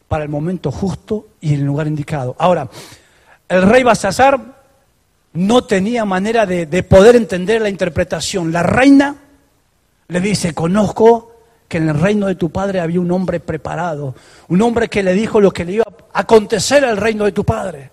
[0.08, 2.36] para el momento justo y el lugar indicado.
[2.38, 2.70] Ahora,
[3.50, 4.40] el rey Basazar
[5.34, 8.52] no tenía manera de, poder entender la interpretación.
[8.52, 9.16] La reina
[10.08, 11.32] le dice, conozco
[11.68, 14.16] que en el reino de tu padre había un hombre preparado,
[14.48, 17.44] un hombre que le dijo lo que le iba a acontecer al reino de tu
[17.44, 17.92] padre.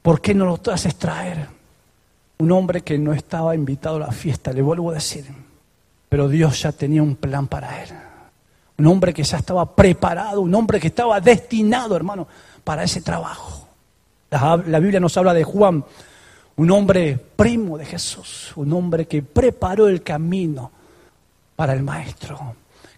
[0.00, 1.55] ¿Por qué no lo haces traer?
[2.38, 5.24] Un hombre que no estaba invitado a la fiesta, le vuelvo a decir,
[6.08, 7.90] pero Dios ya tenía un plan para él.
[8.78, 12.28] Un hombre que ya estaba preparado, un hombre que estaba destinado, hermano,
[12.62, 13.66] para ese trabajo.
[14.30, 15.84] La, la Biblia nos habla de Juan
[16.56, 20.70] un hombre primo de Jesús, un hombre que preparó el camino
[21.54, 22.56] para el Maestro.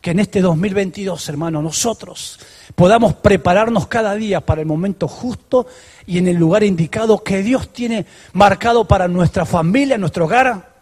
[0.08, 2.40] Que en este 2022, hermano, nosotros
[2.74, 5.66] podamos prepararnos cada día para el momento justo
[6.06, 10.76] y en el lugar indicado que Dios tiene marcado para nuestra familia, nuestro hogar.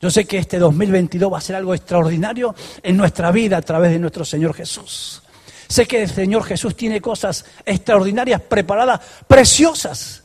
[0.00, 3.92] Yo sé que este 2022 va a ser algo extraordinario en nuestra vida a través
[3.92, 5.22] de nuestro Señor Jesús.
[5.68, 10.24] Sé que el Señor Jesús tiene cosas extraordinarias preparadas, preciosas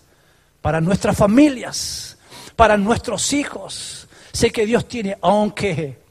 [0.59, 2.17] para nuestras familias,
[2.55, 4.07] para nuestros hijos.
[4.31, 6.01] Sé que Dios tiene, aunque,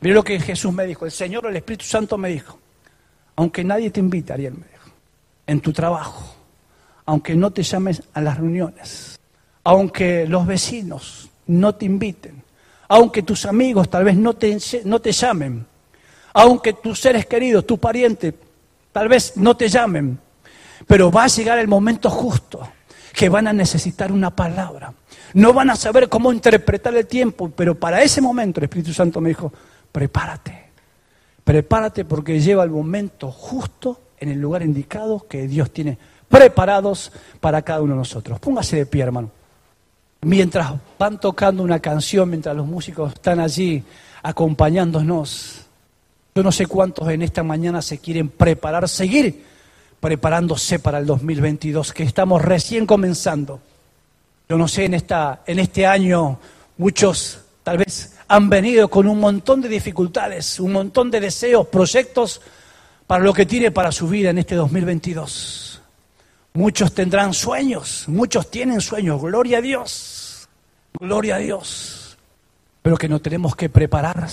[0.00, 2.58] mire lo que Jesús me dijo, el Señor, el Espíritu Santo me dijo,
[3.36, 4.90] aunque nadie te invite, Ariel me dijo,
[5.46, 6.36] en tu trabajo,
[7.06, 9.18] aunque no te llames a las reuniones,
[9.64, 12.42] aunque los vecinos no te inviten,
[12.88, 15.66] aunque tus amigos tal vez no te, no te llamen,
[16.32, 18.34] aunque tus seres queridos, tus parientes,
[18.92, 20.18] tal vez no te llamen,
[20.86, 22.68] pero va a llegar el momento justo
[23.12, 24.92] que van a necesitar una palabra.
[25.34, 29.20] No van a saber cómo interpretar el tiempo, pero para ese momento el Espíritu Santo
[29.20, 29.52] me dijo,
[29.92, 30.70] prepárate,
[31.44, 35.98] prepárate porque lleva el momento justo en el lugar indicado que Dios tiene
[36.28, 38.38] preparados para cada uno de nosotros.
[38.38, 39.30] Póngase de pie, hermano.
[40.22, 43.82] Mientras van tocando una canción, mientras los músicos están allí
[44.22, 45.66] acompañándonos,
[46.34, 49.44] yo no sé cuántos en esta mañana se quieren preparar, seguir
[49.98, 53.60] preparándose para el 2022, que estamos recién comenzando.
[54.48, 56.38] Yo no sé, en, esta, en este año
[56.76, 62.40] muchos tal vez han venido con un montón de dificultades, un montón de deseos, proyectos
[63.04, 65.82] para lo que tiene para su vida en este 2022.
[66.52, 70.48] Muchos tendrán sueños, muchos tienen sueños, gloria a Dios,
[70.92, 72.16] gloria a Dios.
[72.82, 74.28] Pero que no tenemos que preparar,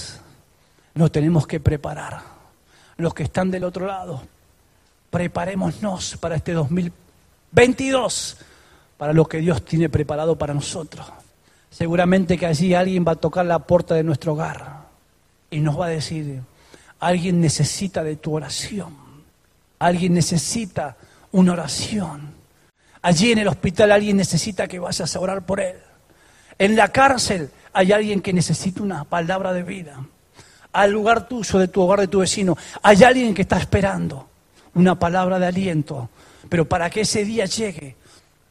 [0.93, 2.21] no tenemos que preparar.
[2.97, 4.21] Los que están del otro lado,
[5.09, 8.37] preparémonos para este 2022,
[8.95, 11.03] para lo que Dios tiene preparado para nosotros.
[11.69, 14.87] Seguramente que allí alguien va a tocar la puerta de nuestro hogar
[15.51, 16.41] y nos va a decir,
[16.99, 18.95] alguien necesita de tu oración,
[19.79, 20.95] alguien necesita
[21.31, 22.35] una oración.
[23.01, 25.77] Allí en el hospital alguien necesita que vayas a orar por él.
[26.57, 30.03] En la cárcel hay alguien que necesita una palabra de vida.
[30.73, 34.27] Al lugar tuyo, de tu hogar, de tu vecino, hay alguien que está esperando
[34.73, 36.09] una palabra de aliento.
[36.49, 37.95] Pero para que ese día llegue,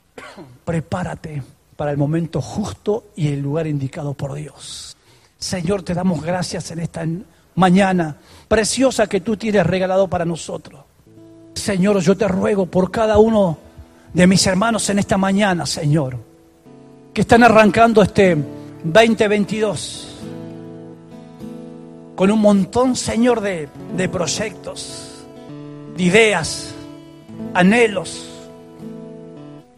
[0.65, 1.43] prepárate
[1.77, 4.97] para el momento justo y el lugar indicado por Dios.
[5.39, 7.07] Señor, te damos gracias en esta
[7.55, 8.17] mañana
[8.49, 10.81] preciosa que tú tienes regalado para nosotros.
[11.55, 13.59] Señor, yo te ruego por cada uno
[14.13, 16.17] de mis hermanos en esta mañana, Señor,
[17.13, 18.37] que están arrancando este
[18.85, 20.09] 2022
[22.15, 25.17] con un montón, Señor, de, de proyectos
[25.99, 26.75] ideas,
[27.55, 28.27] anhelos,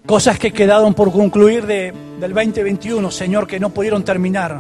[0.09, 4.59] cosas que quedaron por concluir de, del 2021, Señor, que no pudieron terminar.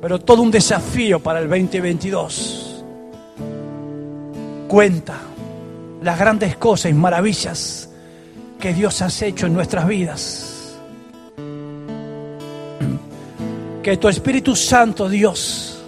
[0.00, 2.84] pero todo un desafío para el 2022.
[4.66, 5.14] Cuenta
[6.02, 7.88] las grandes cosas y maravillas
[8.58, 10.76] que Dios ha hecho en nuestras vidas.
[13.80, 15.84] Que tu Espíritu Santo, Dios,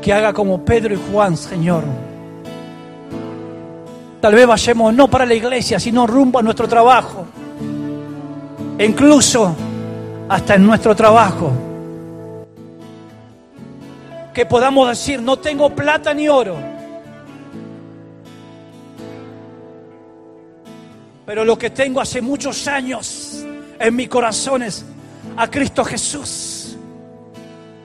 [0.00, 2.05] que haga como Pedro y Juan, Señor.
[4.26, 7.24] Tal vez vayamos no para la iglesia, sino rumbo a nuestro trabajo.
[8.76, 9.54] E incluso
[10.28, 11.52] hasta en nuestro trabajo.
[14.34, 16.56] Que podamos decir, no tengo plata ni oro.
[21.24, 23.44] Pero lo que tengo hace muchos años
[23.78, 24.84] en mi corazón es
[25.36, 26.76] a Cristo Jesús,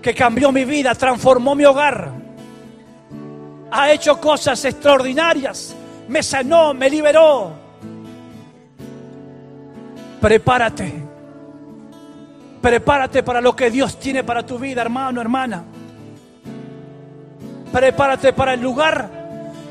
[0.02, 2.10] que cambió mi vida, transformó mi hogar,
[3.70, 5.76] ha hecho cosas extraordinarias,
[6.12, 7.54] me sanó, me liberó.
[10.20, 11.12] Prepárate
[12.62, 15.64] Prepárate para lo que Dios tiene para tu vida, hermano, hermana.
[17.72, 19.10] Prepárate para el lugar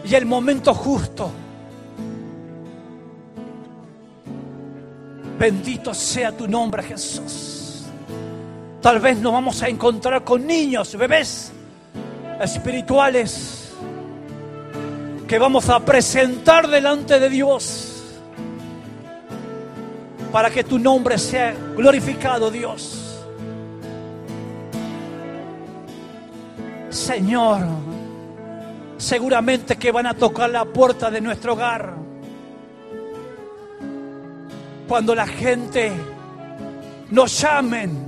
[0.05, 1.31] y el momento justo.
[5.39, 7.87] Bendito sea tu nombre, Jesús.
[8.83, 11.53] Tal vez nos vamos a encontrar con niños, bebés
[12.41, 13.60] espirituales
[15.31, 18.03] que vamos a presentar delante de Dios
[20.33, 23.17] para que tu nombre sea glorificado, Dios.
[26.89, 27.61] Señor,
[28.99, 31.95] seguramente que van a tocar la puerta de nuestro hogar.
[34.89, 35.93] Cuando la gente
[37.09, 38.05] nos llamen,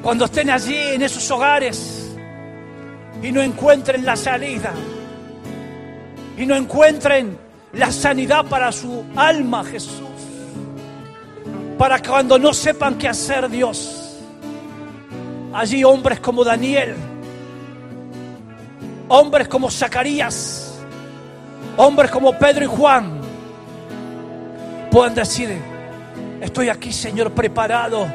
[0.00, 2.03] cuando estén allí en esos hogares
[3.24, 4.74] y no encuentren la salida,
[6.36, 7.38] y no encuentren
[7.72, 10.10] la sanidad para su alma, Jesús.
[11.78, 14.18] Para cuando no sepan qué hacer, Dios,
[15.54, 16.94] allí hombres como Daniel,
[19.08, 20.78] hombres como Zacarías,
[21.78, 23.20] hombres como Pedro y Juan,
[24.90, 25.48] puedan decir,
[26.42, 28.06] estoy aquí, Señor, preparado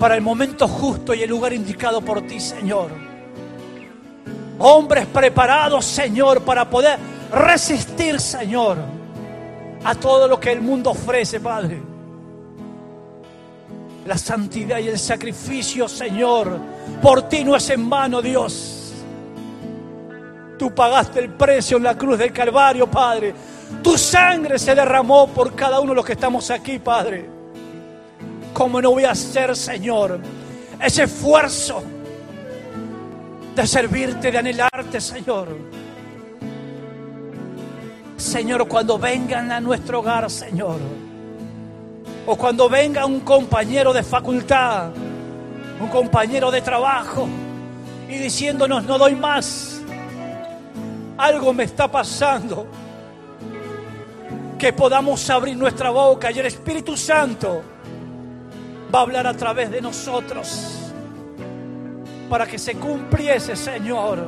[0.00, 3.03] para el momento justo y el lugar indicado por ti, Señor.
[4.58, 6.98] Hombres preparados, Señor, para poder
[7.32, 8.78] resistir, Señor,
[9.84, 11.82] a todo lo que el mundo ofrece, Padre.
[14.06, 16.58] La santidad y el sacrificio, Señor,
[17.02, 18.92] por ti no es en vano, Dios.
[20.58, 23.34] Tú pagaste el precio en la cruz del Calvario, Padre.
[23.82, 27.28] Tu sangre se derramó por cada uno de los que estamos aquí, Padre.
[28.52, 30.20] ¿Cómo no voy a hacer, Señor,
[30.80, 31.82] ese esfuerzo
[33.54, 35.48] de servirte, de anhelarte, Señor?
[38.16, 40.78] Señor, cuando vengan a nuestro hogar, Señor,
[42.26, 44.90] o cuando venga un compañero de facultad,
[45.80, 47.28] un compañero de trabajo,
[48.08, 49.80] y diciéndonos, no doy más,
[51.16, 52.66] algo me está pasando,
[54.58, 57.62] que podamos abrir nuestra boca y el Espíritu Santo
[58.92, 60.83] va a hablar a través de nosotros
[62.34, 64.26] para que se cumpliese, Señor,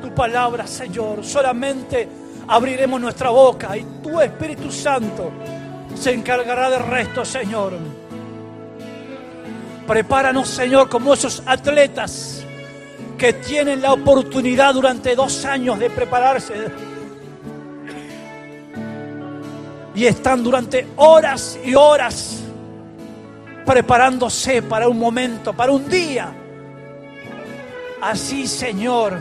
[0.00, 2.08] tu palabra, Señor, solamente
[2.46, 5.32] abriremos nuestra boca y tu Espíritu Santo
[5.96, 7.72] se encargará del resto, Señor.
[9.84, 12.44] Prepáranos, Señor, como esos atletas
[13.18, 16.54] que tienen la oportunidad durante dos años de prepararse
[19.92, 22.44] y están durante horas y horas
[23.66, 26.36] preparándose para un momento, para un día.
[28.02, 29.18] Así, Señor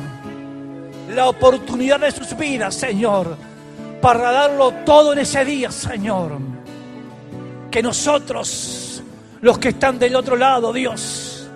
[1.13, 3.35] la oportunidad de sus vidas, Señor,
[4.01, 6.37] para darlo todo en ese día, Señor.
[7.69, 9.03] Que nosotros,
[9.41, 11.47] los que están del otro lado, Dios,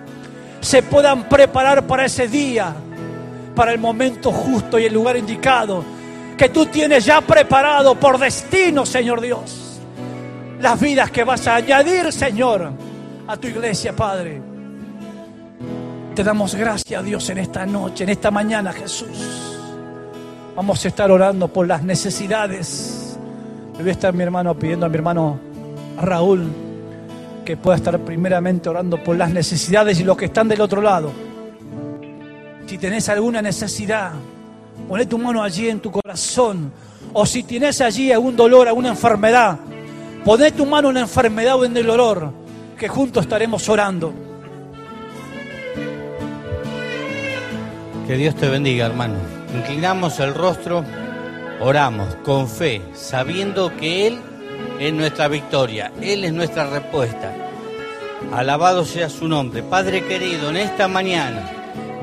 [0.60, 2.74] se puedan preparar para ese día,
[3.54, 5.84] para el momento justo y el lugar indicado,
[6.36, 9.80] que tú tienes ya preparado por destino, Señor Dios.
[10.60, 12.72] Las vidas que vas a añadir, Señor,
[13.26, 14.55] a tu iglesia, Padre.
[16.16, 19.58] Te damos gracias, Dios, en esta noche, en esta mañana, Jesús.
[20.56, 23.18] Vamos a estar orando por las necesidades.
[23.76, 25.38] Le voy a estar mi hermano pidiendo a mi hermano
[26.00, 26.50] Raúl
[27.44, 31.12] que pueda estar primeramente orando por las necesidades y los que están del otro lado.
[32.64, 34.12] Si tenés alguna necesidad,
[34.88, 36.72] poné tu mano allí en tu corazón.
[37.12, 39.58] O si tienes allí algún dolor, alguna enfermedad,
[40.24, 42.32] poné tu mano en la enfermedad o en el dolor,
[42.78, 44.25] que juntos estaremos orando.
[48.06, 49.16] Que Dios te bendiga, hermano.
[49.52, 50.84] Inclinamos el rostro,
[51.60, 54.20] oramos con fe, sabiendo que Él
[54.78, 57.34] es nuestra victoria, Él es nuestra respuesta.
[58.32, 59.64] Alabado sea su nombre.
[59.64, 61.50] Padre querido, en esta mañana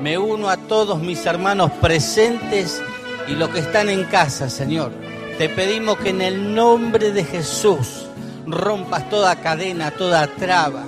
[0.02, 2.84] me uno a todos mis hermanos presentes
[3.30, 4.92] y los que están en casa, Señor.
[5.38, 8.08] Te pedimos que en el nombre de Jesús
[8.46, 10.84] rompas toda cadena, toda traba,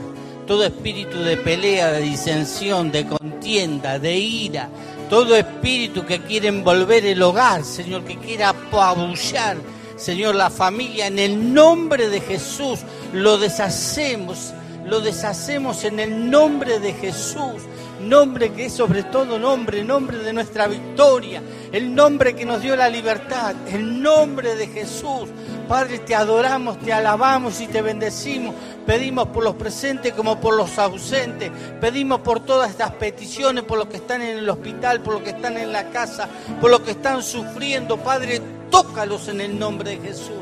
[0.46, 4.70] todo espíritu de pelea, de disensión, de contienda, de ira,
[5.10, 9.58] todo espíritu que quiere envolver el hogar, Señor, que quiera apabullar,
[9.98, 12.80] Señor, la familia, en el nombre de Jesús,
[13.14, 14.54] lo deshacemos,
[14.86, 17.64] lo deshacemos en el nombre de Jesús
[18.06, 21.42] nombre que es sobre todo nombre, nombre de nuestra victoria,
[21.72, 25.30] el nombre que nos dio la libertad, el nombre de Jesús.
[25.68, 28.56] Padre, te adoramos, te alabamos y te bendecimos.
[28.86, 31.52] Pedimos por los presentes como por los ausentes.
[31.82, 35.32] Pedimos por todas estas peticiones, por los que están en el hospital, por los que
[35.32, 36.30] están en la casa,
[36.62, 37.98] por los que están sufriendo.
[37.98, 40.42] Padre, tócalos en el nombre de Jesús.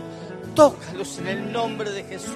[0.55, 2.36] Tócalos en el nombre de Jesús.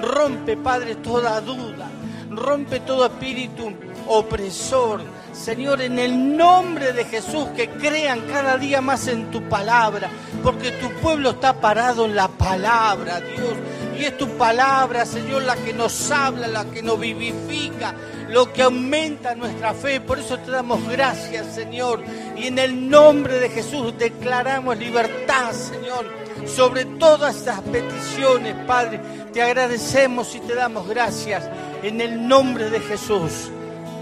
[0.00, 1.88] Rompe, Padre, toda duda.
[2.30, 3.72] Rompe todo espíritu
[4.08, 5.02] opresor.
[5.32, 10.10] Señor, en el nombre de Jesús, que crean cada día más en tu palabra,
[10.46, 13.54] porque tu pueblo está parado en la palabra, Dios.
[13.98, 17.92] Y es tu palabra, Señor, la que nos habla, la que nos vivifica,
[18.28, 20.00] lo que aumenta nuestra fe.
[20.00, 22.00] Por eso te damos gracias, Señor.
[22.36, 26.06] Y en el nombre de Jesús declaramos libertad, Señor,
[26.46, 29.00] sobre todas estas peticiones, Padre.
[29.32, 31.42] Te agradecemos y te damos gracias
[31.82, 33.50] en el nombre de Jesús.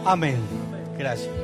[0.04, 0.36] Amén.
[0.98, 1.43] Gracias.